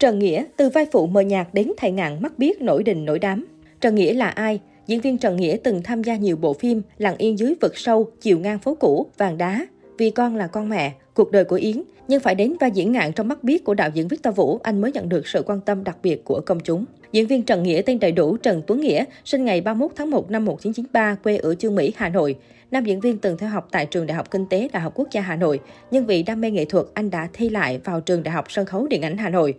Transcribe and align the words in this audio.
Trần 0.00 0.18
Nghĩa 0.18 0.44
từ 0.56 0.68
vai 0.68 0.86
phụ 0.92 1.06
mờ 1.06 1.20
nhạt 1.20 1.48
đến 1.52 1.72
thầy 1.76 1.90
ngạn 1.90 2.22
mắt 2.22 2.38
biết 2.38 2.62
nổi 2.62 2.82
đình 2.82 3.04
nổi 3.04 3.18
đám. 3.18 3.46
Trần 3.80 3.94
Nghĩa 3.94 4.12
là 4.12 4.28
ai? 4.28 4.60
Diễn 4.86 5.00
viên 5.00 5.18
Trần 5.18 5.36
Nghĩa 5.36 5.56
từng 5.64 5.82
tham 5.82 6.02
gia 6.02 6.16
nhiều 6.16 6.36
bộ 6.36 6.52
phim 6.52 6.82
Lặng 6.98 7.14
yên 7.18 7.38
dưới 7.38 7.54
vực 7.60 7.78
sâu, 7.78 8.10
Chiều 8.20 8.38
ngang 8.38 8.58
phố 8.58 8.74
cũ, 8.74 9.06
Vàng 9.18 9.38
đá, 9.38 9.66
Vì 9.98 10.10
con 10.10 10.36
là 10.36 10.46
con 10.46 10.68
mẹ, 10.68 10.92
Cuộc 11.14 11.30
đời 11.30 11.44
của 11.44 11.56
Yến. 11.56 11.82
Nhưng 12.08 12.20
phải 12.20 12.34
đến 12.34 12.54
vai 12.60 12.70
diễn 12.70 12.92
ngạn 12.92 13.12
trong 13.12 13.28
mắt 13.28 13.44
biết 13.44 13.64
của 13.64 13.74
đạo 13.74 13.90
diễn 13.94 14.08
Victor 14.08 14.36
Vũ, 14.36 14.60
anh 14.62 14.80
mới 14.80 14.92
nhận 14.92 15.08
được 15.08 15.28
sự 15.28 15.42
quan 15.46 15.60
tâm 15.60 15.84
đặc 15.84 15.96
biệt 16.02 16.24
của 16.24 16.40
công 16.46 16.60
chúng. 16.60 16.84
Diễn 17.12 17.26
viên 17.26 17.42
Trần 17.42 17.62
Nghĩa 17.62 17.82
tên 17.86 17.98
đầy 18.00 18.12
đủ 18.12 18.36
Trần 18.36 18.62
Tuấn 18.66 18.80
Nghĩa, 18.80 19.04
sinh 19.24 19.44
ngày 19.44 19.60
31 19.60 19.90
tháng 19.96 20.10
1 20.10 20.30
năm 20.30 20.44
1993, 20.44 21.14
quê 21.14 21.36
ở 21.36 21.54
Chương 21.54 21.74
Mỹ, 21.74 21.92
Hà 21.96 22.08
Nội. 22.08 22.36
Nam 22.70 22.84
diễn 22.84 23.00
viên 23.00 23.18
từng 23.18 23.38
theo 23.38 23.48
học 23.48 23.68
tại 23.70 23.86
trường 23.86 24.06
Đại 24.06 24.16
học 24.16 24.30
Kinh 24.30 24.46
tế 24.46 24.68
Đại 24.72 24.82
học 24.82 24.92
Quốc 24.96 25.08
gia 25.10 25.20
Hà 25.20 25.36
Nội, 25.36 25.60
nhưng 25.90 26.06
vì 26.06 26.22
đam 26.22 26.40
mê 26.40 26.50
nghệ 26.50 26.64
thuật, 26.64 26.86
anh 26.94 27.10
đã 27.10 27.28
thi 27.32 27.48
lại 27.48 27.80
vào 27.84 28.00
trường 28.00 28.22
Đại 28.22 28.32
học 28.32 28.44
Sân 28.48 28.66
khấu 28.66 28.86
Điện 28.86 29.02
ảnh 29.02 29.18
Hà 29.18 29.30
Nội. 29.30 29.54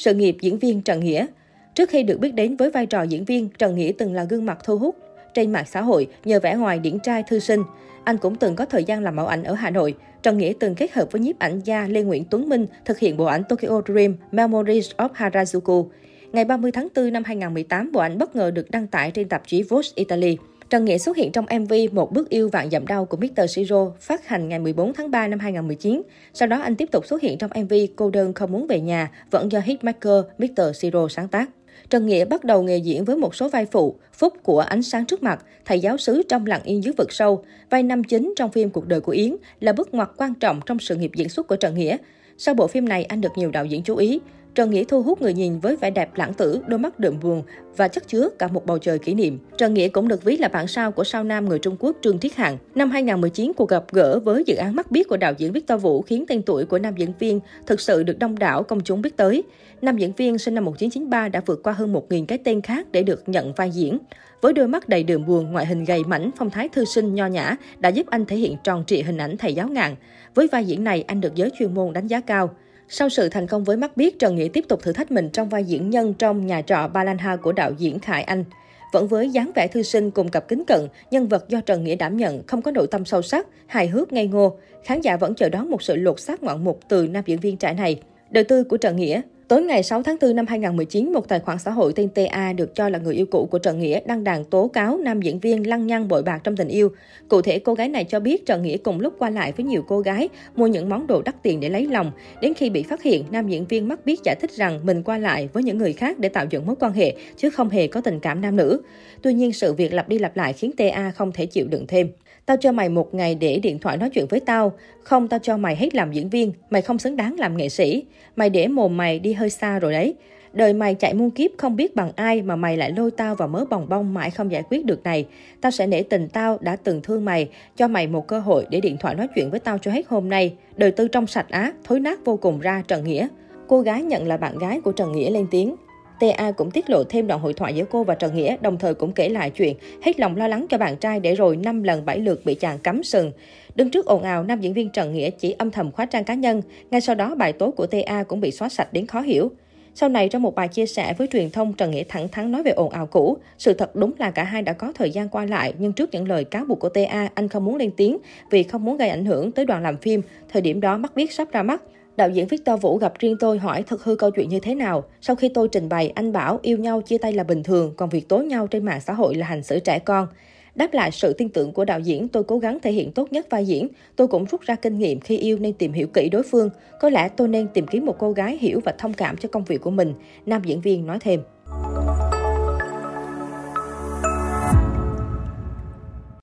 Sự 0.00 0.14
nghiệp 0.14 0.36
diễn 0.40 0.58
viên 0.58 0.82
Trần 0.82 1.00
Nghĩa 1.00 1.26
Trước 1.74 1.90
khi 1.90 2.02
được 2.02 2.20
biết 2.20 2.34
đến 2.34 2.56
với 2.56 2.70
vai 2.70 2.86
trò 2.86 3.02
diễn 3.02 3.24
viên, 3.24 3.48
Trần 3.58 3.76
Nghĩa 3.76 3.92
từng 3.98 4.14
là 4.14 4.24
gương 4.24 4.46
mặt 4.46 4.58
thu 4.64 4.78
hút 4.78 4.96
trên 5.34 5.52
mạng 5.52 5.64
xã 5.66 5.82
hội 5.82 6.08
nhờ 6.24 6.40
vẻ 6.40 6.54
ngoài 6.54 6.78
điển 6.78 6.98
trai 6.98 7.22
thư 7.22 7.38
sinh. 7.38 7.62
Anh 8.04 8.16
cũng 8.18 8.34
từng 8.34 8.56
có 8.56 8.64
thời 8.64 8.84
gian 8.84 9.02
làm 9.02 9.16
mẫu 9.16 9.26
ảnh 9.26 9.42
ở 9.42 9.54
Hà 9.54 9.70
Nội. 9.70 9.94
Trần 10.22 10.38
Nghĩa 10.38 10.52
từng 10.60 10.74
kết 10.74 10.92
hợp 10.92 11.12
với 11.12 11.20
nhiếp 11.20 11.38
ảnh 11.38 11.60
gia 11.64 11.86
Lê 11.86 12.02
Nguyễn 12.02 12.24
Tuấn 12.24 12.48
Minh 12.48 12.66
thực 12.84 12.98
hiện 12.98 13.16
bộ 13.16 13.24
ảnh 13.24 13.42
Tokyo 13.48 13.82
Dream 13.86 14.16
Memories 14.32 14.90
of 14.96 15.08
Harajuku. 15.08 15.86
Ngày 16.32 16.44
30 16.44 16.72
tháng 16.72 16.88
4 16.96 17.12
năm 17.12 17.24
2018, 17.24 17.92
bộ 17.92 18.00
ảnh 18.00 18.18
bất 18.18 18.36
ngờ 18.36 18.50
được 18.50 18.70
đăng 18.70 18.86
tải 18.86 19.10
trên 19.10 19.28
tạp 19.28 19.46
chí 19.46 19.62
Vogue 19.62 19.88
Italy. 19.94 20.36
Trần 20.70 20.84
Nghĩa 20.84 20.98
xuất 20.98 21.16
hiện 21.16 21.32
trong 21.32 21.46
MV 21.60 21.72
Một 21.92 22.12
bước 22.12 22.28
yêu 22.28 22.48
vạn 22.48 22.70
dặm 22.70 22.86
đau 22.86 23.04
của 23.04 23.16
Mr. 23.16 23.50
Siro 23.50 23.92
phát 24.00 24.28
hành 24.28 24.48
ngày 24.48 24.58
14 24.58 24.92
tháng 24.92 25.10
3 25.10 25.28
năm 25.28 25.38
2019. 25.38 26.02
Sau 26.34 26.48
đó 26.48 26.60
anh 26.60 26.76
tiếp 26.76 26.88
tục 26.92 27.06
xuất 27.06 27.22
hiện 27.22 27.38
trong 27.38 27.50
MV 27.64 27.74
Cô 27.96 28.10
đơn 28.10 28.32
không 28.32 28.52
muốn 28.52 28.66
về 28.66 28.80
nhà, 28.80 29.10
vẫn 29.30 29.52
do 29.52 29.60
hitmaker 29.60 30.24
Mr. 30.38 30.62
Siro 30.74 31.08
sáng 31.08 31.28
tác. 31.28 31.50
Trần 31.90 32.06
Nghĩa 32.06 32.24
bắt 32.24 32.44
đầu 32.44 32.62
nghề 32.62 32.76
diễn 32.76 33.04
với 33.04 33.16
một 33.16 33.34
số 33.34 33.48
vai 33.48 33.66
phụ, 33.66 33.96
Phúc 34.12 34.34
của 34.42 34.60
Ánh 34.60 34.82
sáng 34.82 35.06
trước 35.06 35.22
mặt, 35.22 35.44
thầy 35.64 35.80
giáo 35.80 35.96
sứ 35.96 36.22
trong 36.28 36.46
Lặng 36.46 36.62
yên 36.64 36.84
dưới 36.84 36.94
vực 36.96 37.12
sâu. 37.12 37.44
Vai 37.70 37.82
nam 37.82 38.04
chính 38.04 38.32
trong 38.36 38.50
phim 38.50 38.70
Cuộc 38.70 38.86
đời 38.86 39.00
của 39.00 39.12
Yến 39.12 39.36
là 39.60 39.72
bước 39.72 39.94
ngoặt 39.94 40.10
quan 40.16 40.34
trọng 40.34 40.60
trong 40.66 40.78
sự 40.78 40.96
nghiệp 40.96 41.10
diễn 41.14 41.28
xuất 41.28 41.46
của 41.46 41.56
Trần 41.56 41.74
Nghĩa. 41.74 41.96
Sau 42.38 42.54
bộ 42.54 42.66
phim 42.66 42.88
này, 42.88 43.04
anh 43.04 43.20
được 43.20 43.32
nhiều 43.36 43.50
đạo 43.50 43.64
diễn 43.64 43.82
chú 43.82 43.96
ý. 43.96 44.20
Trần 44.54 44.70
Nghĩa 44.70 44.84
thu 44.84 45.02
hút 45.02 45.22
người 45.22 45.34
nhìn 45.34 45.58
với 45.58 45.76
vẻ 45.76 45.90
đẹp 45.90 46.10
lãng 46.14 46.34
tử, 46.34 46.60
đôi 46.66 46.78
mắt 46.78 46.98
đượm 46.98 47.20
buồn 47.20 47.42
và 47.76 47.88
chất 47.88 48.08
chứa 48.08 48.28
cả 48.38 48.48
một 48.48 48.66
bầu 48.66 48.78
trời 48.78 48.98
kỷ 48.98 49.14
niệm. 49.14 49.38
Trần 49.58 49.74
Nghĩa 49.74 49.88
cũng 49.88 50.08
được 50.08 50.24
ví 50.24 50.36
là 50.36 50.48
bản 50.48 50.66
sao 50.66 50.92
của 50.92 51.04
sao 51.04 51.24
nam 51.24 51.48
người 51.48 51.58
Trung 51.58 51.76
Quốc 51.78 51.96
Trương 52.02 52.18
Thiết 52.18 52.36
Hạng. 52.36 52.58
Năm 52.74 52.90
2019, 52.90 53.52
cuộc 53.56 53.68
gặp 53.68 53.84
gỡ 53.92 54.20
với 54.20 54.44
dự 54.46 54.56
án 54.56 54.76
mắt 54.76 54.90
biết 54.90 55.08
của 55.08 55.16
đạo 55.16 55.32
diễn 55.38 55.52
Victor 55.52 55.82
Vũ 55.82 56.02
khiến 56.02 56.24
tên 56.28 56.42
tuổi 56.42 56.64
của 56.64 56.78
nam 56.78 56.94
diễn 56.96 57.12
viên 57.18 57.40
thực 57.66 57.80
sự 57.80 58.02
được 58.02 58.18
đông 58.18 58.38
đảo 58.38 58.62
công 58.62 58.80
chúng 58.80 59.02
biết 59.02 59.16
tới. 59.16 59.42
Nam 59.82 59.96
diễn 59.96 60.12
viên 60.12 60.38
sinh 60.38 60.54
năm 60.54 60.64
1993 60.64 61.28
đã 61.28 61.40
vượt 61.46 61.62
qua 61.62 61.72
hơn 61.72 61.92
1.000 61.92 62.26
cái 62.26 62.38
tên 62.38 62.60
khác 62.60 62.86
để 62.92 63.02
được 63.02 63.28
nhận 63.28 63.52
vai 63.52 63.70
diễn. 63.70 63.98
Với 64.40 64.52
đôi 64.52 64.68
mắt 64.68 64.88
đầy 64.88 65.02
đượm 65.02 65.26
buồn, 65.26 65.52
ngoại 65.52 65.66
hình 65.66 65.84
gầy 65.84 66.04
mảnh, 66.04 66.30
phong 66.38 66.50
thái 66.50 66.68
thư 66.68 66.84
sinh 66.84 67.14
nho 67.14 67.26
nhã 67.26 67.56
đã 67.78 67.88
giúp 67.88 68.06
anh 68.06 68.24
thể 68.24 68.36
hiện 68.36 68.56
tròn 68.64 68.84
trịa 68.86 69.02
hình 69.02 69.18
ảnh 69.18 69.36
thầy 69.36 69.54
giáo 69.54 69.68
ngạn. 69.68 69.94
Với 70.34 70.48
vai 70.52 70.64
diễn 70.64 70.84
này, 70.84 71.04
anh 71.06 71.20
được 71.20 71.34
giới 71.34 71.50
chuyên 71.58 71.74
môn 71.74 71.92
đánh 71.92 72.06
giá 72.06 72.20
cao. 72.20 72.50
Sau 72.92 73.08
sự 73.08 73.28
thành 73.28 73.46
công 73.46 73.64
với 73.64 73.76
mắt 73.76 73.96
biết, 73.96 74.18
Trần 74.18 74.36
Nghĩa 74.36 74.48
tiếp 74.48 74.64
tục 74.68 74.82
thử 74.82 74.92
thách 74.92 75.10
mình 75.10 75.30
trong 75.32 75.48
vai 75.48 75.64
diễn 75.64 75.90
nhân 75.90 76.14
trong 76.14 76.46
nhà 76.46 76.62
trọ 76.62 76.88
Balanha 76.88 77.36
của 77.36 77.52
đạo 77.52 77.72
diễn 77.78 77.98
Khải 77.98 78.22
Anh. 78.22 78.44
Vẫn 78.92 79.08
với 79.08 79.30
dáng 79.30 79.50
vẻ 79.54 79.68
thư 79.68 79.82
sinh 79.82 80.10
cùng 80.10 80.28
cặp 80.28 80.48
kính 80.48 80.64
cận, 80.66 80.88
nhân 81.10 81.28
vật 81.28 81.48
do 81.48 81.60
Trần 81.60 81.84
Nghĩa 81.84 81.96
đảm 81.96 82.16
nhận 82.16 82.46
không 82.46 82.62
có 82.62 82.70
nội 82.70 82.86
tâm 82.86 83.04
sâu 83.04 83.22
sắc, 83.22 83.46
hài 83.66 83.88
hước 83.88 84.12
ngây 84.12 84.26
ngô. 84.26 84.58
Khán 84.84 85.00
giả 85.00 85.16
vẫn 85.16 85.34
chờ 85.34 85.48
đón 85.48 85.70
một 85.70 85.82
sự 85.82 85.96
lột 85.96 86.20
xác 86.20 86.42
ngoạn 86.42 86.64
mục 86.64 86.80
từ 86.88 87.06
nam 87.06 87.24
diễn 87.26 87.40
viên 87.40 87.56
trẻ 87.56 87.74
này. 87.74 88.02
Đời 88.30 88.44
tư 88.44 88.64
của 88.64 88.76
Trần 88.76 88.96
Nghĩa 88.96 89.20
Tối 89.50 89.62
ngày 89.62 89.82
6 89.82 90.02
tháng 90.02 90.16
4 90.20 90.36
năm 90.36 90.46
2019, 90.46 91.12
một 91.12 91.28
tài 91.28 91.40
khoản 91.40 91.58
xã 91.58 91.70
hội 91.70 91.92
tên 91.96 92.08
TA 92.08 92.52
được 92.52 92.74
cho 92.74 92.88
là 92.88 92.98
người 92.98 93.14
yêu 93.14 93.26
cũ 93.26 93.48
của 93.50 93.58
Trần 93.58 93.78
Nghĩa 93.78 94.00
đăng 94.06 94.24
đàn 94.24 94.44
tố 94.44 94.68
cáo 94.68 94.98
nam 94.98 95.22
diễn 95.22 95.40
viên 95.40 95.68
lăng 95.68 95.86
nhăng 95.86 96.08
bội 96.08 96.22
bạc 96.22 96.40
trong 96.44 96.56
tình 96.56 96.68
yêu. 96.68 96.88
Cụ 97.28 97.42
thể, 97.42 97.58
cô 97.58 97.74
gái 97.74 97.88
này 97.88 98.04
cho 98.04 98.20
biết 98.20 98.46
Trần 98.46 98.62
Nghĩa 98.62 98.76
cùng 98.76 99.00
lúc 99.00 99.14
qua 99.18 99.30
lại 99.30 99.52
với 99.56 99.66
nhiều 99.66 99.82
cô 99.88 100.00
gái, 100.00 100.28
mua 100.56 100.66
những 100.66 100.88
món 100.88 101.06
đồ 101.06 101.22
đắt 101.22 101.42
tiền 101.42 101.60
để 101.60 101.68
lấy 101.68 101.86
lòng. 101.86 102.12
Đến 102.40 102.54
khi 102.54 102.70
bị 102.70 102.82
phát 102.82 103.02
hiện, 103.02 103.24
nam 103.30 103.48
diễn 103.48 103.64
viên 103.64 103.88
mắc 103.88 104.04
biết 104.04 104.20
giải 104.24 104.36
thích 104.40 104.50
rằng 104.50 104.80
mình 104.82 105.02
qua 105.02 105.18
lại 105.18 105.48
với 105.52 105.62
những 105.62 105.78
người 105.78 105.92
khác 105.92 106.18
để 106.18 106.28
tạo 106.28 106.46
dựng 106.50 106.66
mối 106.66 106.76
quan 106.80 106.92
hệ, 106.92 107.14
chứ 107.36 107.50
không 107.50 107.70
hề 107.70 107.86
có 107.86 108.00
tình 108.00 108.20
cảm 108.20 108.40
nam 108.40 108.56
nữ. 108.56 108.82
Tuy 109.22 109.34
nhiên, 109.34 109.52
sự 109.52 109.72
việc 109.72 109.94
lặp 109.94 110.08
đi 110.08 110.18
lặp 110.18 110.36
lại 110.36 110.52
khiến 110.52 110.72
TA 110.76 111.10
không 111.10 111.32
thể 111.32 111.46
chịu 111.46 111.66
đựng 111.66 111.86
thêm. 111.86 112.08
Tao 112.46 112.56
cho 112.56 112.72
mày 112.72 112.88
một 112.88 113.14
ngày 113.14 113.34
để 113.34 113.58
điện 113.58 113.78
thoại 113.78 113.96
nói 113.96 114.10
chuyện 114.10 114.26
với 114.26 114.40
tao. 114.40 114.72
Không, 115.02 115.28
tao 115.28 115.40
cho 115.42 115.56
mày 115.56 115.76
hết 115.76 115.94
làm 115.94 116.12
diễn 116.12 116.28
viên. 116.28 116.52
Mày 116.70 116.82
không 116.82 116.98
xứng 116.98 117.16
đáng 117.16 117.36
làm 117.38 117.56
nghệ 117.56 117.68
sĩ. 117.68 118.04
Mày 118.36 118.50
để 118.50 118.68
mồm 118.68 118.96
mày 118.96 119.18
đi 119.18 119.32
hơi 119.40 119.50
xa 119.50 119.78
rồi 119.78 119.92
đấy. 119.92 120.14
Đời 120.52 120.72
mày 120.72 120.94
chạy 120.94 121.14
muôn 121.14 121.30
kiếp 121.30 121.50
không 121.58 121.76
biết 121.76 121.96
bằng 121.96 122.12
ai 122.16 122.42
mà 122.42 122.56
mày 122.56 122.76
lại 122.76 122.92
lôi 122.96 123.10
tao 123.10 123.34
vào 123.34 123.48
mớ 123.48 123.64
bòng 123.70 123.88
bong 123.88 124.14
mãi 124.14 124.30
không 124.30 124.52
giải 124.52 124.62
quyết 124.70 124.84
được 124.84 125.02
này. 125.02 125.26
Tao 125.60 125.70
sẽ 125.70 125.86
nể 125.86 126.02
tình 126.02 126.28
tao 126.28 126.58
đã 126.60 126.76
từng 126.76 127.00
thương 127.02 127.24
mày, 127.24 127.48
cho 127.76 127.88
mày 127.88 128.06
một 128.06 128.26
cơ 128.26 128.40
hội 128.40 128.66
để 128.70 128.80
điện 128.80 128.96
thoại 129.00 129.14
nói 129.14 129.28
chuyện 129.34 129.50
với 129.50 129.60
tao 129.60 129.78
cho 129.78 129.90
hết 129.90 130.06
hôm 130.08 130.28
nay. 130.28 130.54
Đời 130.76 130.90
tư 130.90 131.08
trong 131.08 131.26
sạch 131.26 131.46
á, 131.48 131.72
thối 131.84 132.00
nát 132.00 132.24
vô 132.24 132.36
cùng 132.36 132.60
ra 132.60 132.82
Trần 132.88 133.04
Nghĩa. 133.04 133.28
Cô 133.68 133.80
gái 133.80 134.02
nhận 134.02 134.26
là 134.26 134.36
bạn 134.36 134.58
gái 134.58 134.80
của 134.80 134.92
Trần 134.92 135.12
Nghĩa 135.12 135.30
lên 135.30 135.46
tiếng. 135.50 135.76
TA 136.20 136.50
cũng 136.50 136.70
tiết 136.70 136.90
lộ 136.90 137.04
thêm 137.04 137.26
đoạn 137.26 137.40
hội 137.40 137.54
thoại 137.54 137.74
giữa 137.74 137.84
cô 137.90 138.04
và 138.04 138.14
Trần 138.14 138.34
Nghĩa, 138.34 138.56
đồng 138.60 138.78
thời 138.78 138.94
cũng 138.94 139.12
kể 139.12 139.28
lại 139.28 139.50
chuyện 139.50 139.76
hết 140.02 140.20
lòng 140.20 140.36
lo 140.36 140.48
lắng 140.48 140.66
cho 140.68 140.78
bạn 140.78 140.96
trai 140.96 141.20
để 141.20 141.34
rồi 141.34 141.56
5 141.56 141.82
lần 141.82 142.04
7 142.04 142.18
lượt 142.18 142.44
bị 142.44 142.54
chàng 142.54 142.78
cắm 142.78 143.02
sừng. 143.02 143.32
Đứng 143.74 143.90
trước 143.90 144.06
ồn 144.06 144.22
ào, 144.22 144.44
nam 144.44 144.60
diễn 144.60 144.72
viên 144.72 144.90
Trần 144.90 145.12
Nghĩa 145.12 145.30
chỉ 145.30 145.54
âm 145.58 145.70
thầm 145.70 145.92
khóa 145.92 146.06
trang 146.06 146.24
cá 146.24 146.34
nhân. 146.34 146.62
Ngay 146.90 147.00
sau 147.00 147.14
đó, 147.14 147.34
bài 147.34 147.52
tố 147.52 147.70
của 147.70 147.86
TA 147.86 148.22
cũng 148.22 148.40
bị 148.40 148.50
xóa 148.50 148.68
sạch 148.68 148.92
đến 148.92 149.06
khó 149.06 149.20
hiểu. 149.20 149.50
Sau 149.94 150.08
này, 150.08 150.28
trong 150.28 150.42
một 150.42 150.54
bài 150.54 150.68
chia 150.68 150.86
sẻ 150.86 151.14
với 151.18 151.26
truyền 151.26 151.50
thông, 151.50 151.72
Trần 151.72 151.90
Nghĩa 151.90 152.04
thẳng 152.08 152.28
thắn 152.28 152.52
nói 152.52 152.62
về 152.62 152.70
ồn 152.70 152.90
ào 152.90 153.06
cũ. 153.06 153.36
Sự 153.58 153.72
thật 153.72 153.96
đúng 153.96 154.12
là 154.18 154.30
cả 154.30 154.44
hai 154.44 154.62
đã 154.62 154.72
có 154.72 154.92
thời 154.94 155.10
gian 155.10 155.28
qua 155.28 155.44
lại, 155.44 155.74
nhưng 155.78 155.92
trước 155.92 156.10
những 156.12 156.28
lời 156.28 156.44
cáo 156.44 156.64
buộc 156.64 156.80
của 156.80 156.88
TA, 156.88 157.28
anh 157.34 157.48
không 157.48 157.64
muốn 157.64 157.76
lên 157.76 157.90
tiếng 157.96 158.18
vì 158.50 158.62
không 158.62 158.84
muốn 158.84 158.96
gây 158.96 159.08
ảnh 159.08 159.24
hưởng 159.24 159.52
tới 159.52 159.64
đoàn 159.64 159.82
làm 159.82 159.96
phim. 159.96 160.22
Thời 160.52 160.62
điểm 160.62 160.80
đó, 160.80 160.96
mắt 160.96 161.14
biết 161.14 161.32
sắp 161.32 161.48
ra 161.52 161.62
mắt. 161.62 161.82
Đạo 162.16 162.30
diễn 162.30 162.46
Victor 162.46 162.80
Vũ 162.80 162.96
gặp 162.96 163.12
riêng 163.18 163.36
tôi 163.40 163.58
hỏi 163.58 163.82
thật 163.82 164.04
hư 164.04 164.16
câu 164.16 164.30
chuyện 164.30 164.48
như 164.48 164.60
thế 164.60 164.74
nào. 164.74 165.04
Sau 165.20 165.36
khi 165.36 165.48
tôi 165.48 165.68
trình 165.68 165.88
bày, 165.88 166.12
anh 166.14 166.32
bảo 166.32 166.58
yêu 166.62 166.78
nhau 166.78 167.00
chia 167.00 167.18
tay 167.18 167.32
là 167.32 167.44
bình 167.44 167.62
thường, 167.62 167.94
còn 167.96 168.08
việc 168.08 168.28
tố 168.28 168.38
nhau 168.38 168.66
trên 168.66 168.84
mạng 168.84 169.00
xã 169.00 169.12
hội 169.12 169.34
là 169.34 169.46
hành 169.46 169.62
xử 169.62 169.78
trẻ 169.78 169.98
con. 169.98 170.26
Đáp 170.74 170.94
lại 170.94 171.10
sự 171.10 171.32
tin 171.32 171.48
tưởng 171.48 171.72
của 171.72 171.84
đạo 171.84 172.00
diễn, 172.00 172.28
tôi 172.28 172.44
cố 172.44 172.58
gắng 172.58 172.78
thể 172.82 172.92
hiện 172.92 173.12
tốt 173.12 173.32
nhất 173.32 173.46
vai 173.50 173.66
diễn. 173.66 173.88
Tôi 174.16 174.28
cũng 174.28 174.44
rút 174.44 174.60
ra 174.60 174.74
kinh 174.74 174.98
nghiệm 174.98 175.20
khi 175.20 175.38
yêu 175.38 175.58
nên 175.58 175.72
tìm 175.72 175.92
hiểu 175.92 176.06
kỹ 176.06 176.28
đối 176.28 176.42
phương. 176.42 176.70
Có 177.00 177.10
lẽ 177.10 177.28
tôi 177.28 177.48
nên 177.48 177.68
tìm 177.74 177.86
kiếm 177.86 178.06
một 178.06 178.16
cô 178.18 178.32
gái 178.32 178.58
hiểu 178.60 178.80
và 178.84 178.94
thông 178.98 179.12
cảm 179.12 179.36
cho 179.36 179.48
công 179.48 179.64
việc 179.64 179.80
của 179.80 179.90
mình, 179.90 180.14
nam 180.46 180.62
diễn 180.64 180.80
viên 180.80 181.06
nói 181.06 181.18
thêm. 181.20 181.42